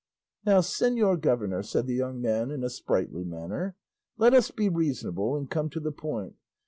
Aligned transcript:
"Now, 0.43 0.61
señor 0.61 1.21
governor," 1.21 1.61
said 1.61 1.85
the 1.85 1.93
young 1.93 2.19
man 2.23 2.49
in 2.49 2.63
a 2.63 2.71
sprightly 2.71 3.23
manner, 3.23 3.75
"let 4.17 4.33
us 4.33 4.49
be 4.49 4.67
reasonable 4.67 5.37
and 5.37 5.47
come 5.47 5.69
to 5.69 5.79
the 5.79 5.91
point. 5.91 6.37